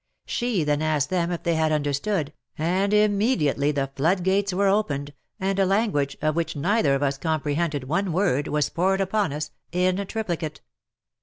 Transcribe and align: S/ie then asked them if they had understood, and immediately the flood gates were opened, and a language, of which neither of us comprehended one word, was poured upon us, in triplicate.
S/ie 0.27 0.63
then 0.63 0.81
asked 0.81 1.11
them 1.11 1.31
if 1.31 1.43
they 1.43 1.53
had 1.53 1.71
understood, 1.71 2.33
and 2.57 2.91
immediately 2.91 3.71
the 3.71 3.91
flood 3.95 4.23
gates 4.23 4.51
were 4.51 4.65
opened, 4.67 5.13
and 5.39 5.59
a 5.59 5.65
language, 5.67 6.17
of 6.23 6.35
which 6.35 6.55
neither 6.55 6.95
of 6.95 7.03
us 7.03 7.19
comprehended 7.19 7.83
one 7.83 8.11
word, 8.11 8.47
was 8.47 8.67
poured 8.69 8.99
upon 8.99 9.31
us, 9.31 9.51
in 9.71 10.03
triplicate. 10.07 10.61